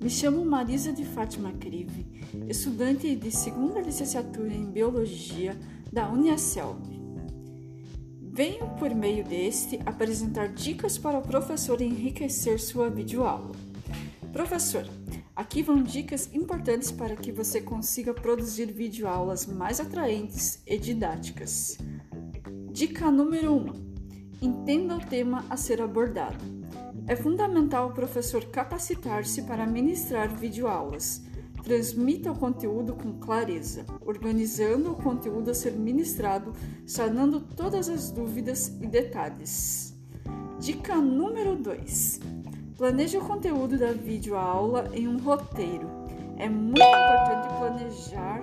Me 0.00 0.10
chamo 0.10 0.44
Marisa 0.44 0.92
de 0.92 1.04
Fátima 1.04 1.52
Crive, 1.52 2.04
estudante 2.48 3.14
de 3.14 3.30
segunda 3.30 3.80
licenciatura 3.80 4.52
em 4.52 4.64
Biologia 4.64 5.56
da 5.92 6.10
Uniaselv. 6.10 6.80
Venho, 8.20 8.70
por 8.76 8.92
meio 8.92 9.24
deste, 9.24 9.78
apresentar 9.86 10.48
dicas 10.48 10.98
para 10.98 11.16
o 11.16 11.22
professor 11.22 11.80
enriquecer 11.80 12.58
sua 12.58 12.90
videoaula. 12.90 13.52
Professor, 14.32 14.84
aqui 15.36 15.62
vão 15.62 15.80
dicas 15.80 16.28
importantes 16.34 16.90
para 16.90 17.14
que 17.14 17.30
você 17.30 17.60
consiga 17.60 18.12
produzir 18.12 18.66
videoaulas 18.72 19.46
mais 19.46 19.78
atraentes 19.78 20.60
e 20.66 20.76
didáticas. 20.76 21.78
Dica 22.72 23.12
número 23.12 23.54
1: 23.54 23.66
Entenda 24.42 24.96
o 24.96 25.06
tema 25.06 25.44
a 25.48 25.56
ser 25.56 25.80
abordado. 25.80 26.63
É 27.06 27.14
fundamental 27.14 27.88
o 27.88 27.92
professor 27.92 28.46
capacitar-se 28.46 29.42
para 29.42 29.66
ministrar 29.66 30.34
videoaulas. 30.34 31.22
Transmita 31.62 32.32
o 32.32 32.38
conteúdo 32.38 32.94
com 32.94 33.18
clareza, 33.18 33.84
organizando 34.06 34.92
o 34.92 34.96
conteúdo 34.96 35.50
a 35.50 35.54
ser 35.54 35.72
ministrado, 35.72 36.54
sanando 36.86 37.40
todas 37.40 37.90
as 37.90 38.10
dúvidas 38.10 38.68
e 38.80 38.86
detalhes. 38.86 39.94
Dica 40.58 40.96
número 40.96 41.56
2: 41.56 42.20
Planeje 42.76 43.18
o 43.18 43.24
conteúdo 43.24 43.78
da 43.78 43.92
videoaula 43.92 44.90
em 44.94 45.06
um 45.06 45.18
roteiro. 45.18 45.88
É 46.38 46.48
muito 46.48 46.80
importante 46.80 47.58
planejar 47.58 48.42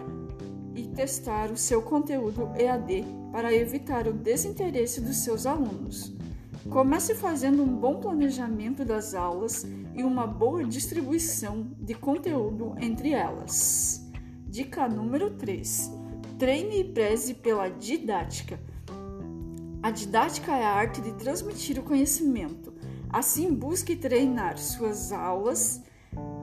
e 0.75 0.87
testar 0.87 1.51
o 1.51 1.57
seu 1.57 1.81
conteúdo 1.81 2.51
EAD 2.55 3.05
para 3.31 3.53
evitar 3.53 4.07
o 4.07 4.13
desinteresse 4.13 5.01
dos 5.01 5.17
seus 5.17 5.48
alunos. 5.48 6.20
Comece 6.70 7.15
fazendo 7.15 7.63
um 7.63 7.75
bom 7.75 7.99
planejamento 7.99 8.85
das 8.85 9.15
aulas 9.15 9.65
e 9.95 10.04
uma 10.04 10.27
boa 10.27 10.63
distribuição 10.63 11.71
de 11.79 11.95
conteúdo 11.95 12.76
entre 12.79 13.12
elas. 13.12 14.07
Dica 14.48 14.87
número 14.87 15.31
3: 15.31 15.91
Treine 16.37 16.81
e 16.81 16.84
preze 16.84 17.34
pela 17.34 17.68
didática. 17.68 18.59
A 19.81 19.90
didática 19.90 20.55
é 20.55 20.63
a 20.63 20.71
arte 20.71 21.01
de 21.01 21.13
transmitir 21.13 21.79
o 21.79 21.84
conhecimento. 21.84 22.71
Assim, 23.09 23.51
busque 23.51 23.96
treinar 23.96 24.57
suas 24.59 25.12
aulas 25.12 25.81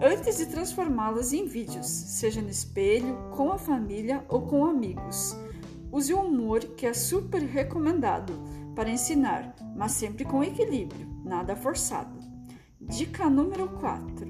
antes 0.02 0.38
de 0.38 0.46
transformá-las 0.46 1.32
em 1.32 1.46
vídeos, 1.46 1.86
seja 1.86 2.42
no 2.42 2.50
espelho, 2.50 3.16
com 3.30 3.52
a 3.52 3.58
família 3.58 4.24
ou 4.28 4.42
com 4.42 4.66
amigos. 4.66 5.36
Use 5.92 6.12
o 6.12 6.20
humor, 6.20 6.60
que 6.60 6.86
é 6.86 6.92
super 6.92 7.40
recomendado 7.40 8.32
para 8.78 8.90
ensinar, 8.90 9.56
mas 9.74 9.90
sempre 9.90 10.24
com 10.24 10.44
equilíbrio, 10.44 11.04
nada 11.24 11.56
forçado. 11.56 12.16
Dica 12.80 13.28
número 13.28 13.68
4: 13.70 14.24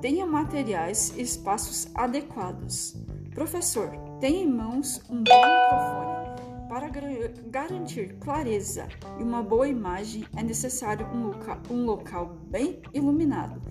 Tenha 0.00 0.26
materiais 0.26 1.14
e 1.16 1.22
espaços 1.22 1.88
adequados. 1.94 2.96
Professor, 3.32 3.90
tenha 4.18 4.42
em 4.42 4.50
mãos 4.52 5.00
um 5.08 5.22
bom 5.22 5.40
microfone. 5.46 6.68
Para 6.68 6.88
garantir 7.48 8.16
clareza 8.18 8.88
e 9.20 9.22
uma 9.22 9.40
boa 9.40 9.68
imagem, 9.68 10.24
é 10.36 10.42
necessário 10.42 11.06
um 11.06 11.28
local, 11.28 11.58
um 11.70 11.84
local 11.84 12.38
bem 12.48 12.82
iluminado. 12.92 13.62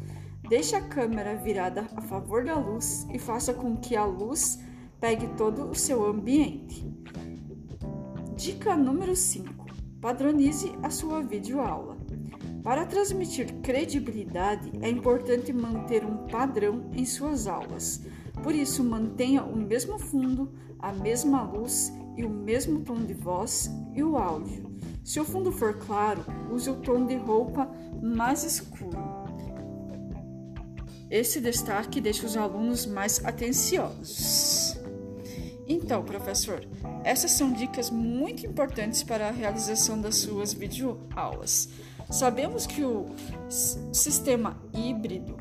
Deixe 0.47 0.77
a 0.77 0.81
câmera 0.81 1.35
virada 1.35 1.89
a 1.93 2.01
favor 2.01 2.45
da 2.45 2.55
luz 2.55 3.05
e 3.13 3.19
faça 3.19 3.53
com 3.53 3.75
que 3.75 3.97
a 3.97 4.05
luz 4.05 4.59
pegue 4.97 5.27
todo 5.35 5.69
o 5.69 5.75
seu 5.75 6.05
ambiente. 6.05 6.87
Dica 8.37 8.77
número 8.77 9.13
5: 9.13 9.58
Padronize 10.01 10.73
a 10.81 10.89
sua 10.89 11.21
videoaula. 11.21 11.97
Para 12.63 12.85
transmitir 12.85 13.53
credibilidade, 13.61 14.71
é 14.81 14.89
importante 14.89 15.51
manter 15.51 16.05
um 16.05 16.25
padrão 16.27 16.89
em 16.93 17.05
suas 17.05 17.47
aulas. 17.47 18.01
Por 18.41 18.55
isso, 18.55 18.83
mantenha 18.83 19.43
o 19.43 19.57
mesmo 19.57 19.99
fundo, 19.99 20.53
a 20.79 20.93
mesma 20.93 21.43
luz 21.43 21.91
e 22.15 22.23
o 22.23 22.29
mesmo 22.29 22.81
tom 22.81 22.95
de 22.95 23.13
voz 23.13 23.69
e 23.93 24.01
o 24.01 24.17
áudio. 24.17 24.69
Se 25.03 25.19
o 25.19 25.25
fundo 25.25 25.51
for 25.51 25.77
claro, 25.77 26.23
use 26.49 26.69
o 26.69 26.75
tom 26.75 27.05
de 27.05 27.15
roupa 27.15 27.69
mais 28.01 28.43
escuro. 28.43 28.97
Esse 31.09 31.41
destaque 31.41 31.99
deixa 31.99 32.25
os 32.25 32.37
alunos 32.37 32.85
mais 32.85 33.23
atenciosos. 33.25 34.48
Então, 35.71 36.03
professor, 36.03 36.67
essas 37.03 37.29
são 37.29 37.53
dicas 37.53 37.91
muito 37.91 38.43
importantes 38.43 39.03
para 39.03 39.27
a 39.27 39.31
realização 39.31 40.01
das 40.01 40.15
suas 40.15 40.51
videoaulas. 40.51 41.69
Sabemos 42.09 42.65
que 42.65 42.83
o 42.83 43.05
sistema 43.91 44.59
híbrido 44.73 45.37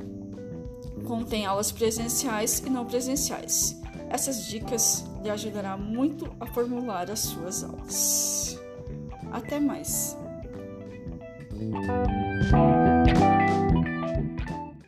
contém 1.07 1.47
aulas 1.47 1.73
presenciais 1.73 2.59
e 2.59 2.69
não 2.69 2.85
presenciais. 2.85 3.81
Essas 4.11 4.47
dicas 4.47 5.03
lhe 5.23 5.31
ajudarão 5.31 5.79
muito 5.79 6.31
a 6.39 6.47
formular 6.47 7.11
as 7.11 7.21
suas 7.21 7.65
aulas. 7.65 8.61
Até 9.33 9.59
mais! 9.59 10.15